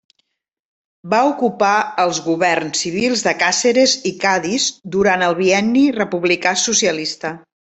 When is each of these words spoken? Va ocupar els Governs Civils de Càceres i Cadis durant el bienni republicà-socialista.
Va 1.13 1.17
ocupar 1.31 1.73
els 2.03 2.21
Governs 2.29 2.81
Civils 2.85 3.23
de 3.27 3.35
Càceres 3.43 3.93
i 4.13 4.15
Cadis 4.25 4.67
durant 4.97 5.27
el 5.29 5.37
bienni 5.45 5.85
republicà-socialista. 6.01 7.37